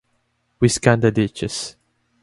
[0.59, 1.75] We scan the ditches.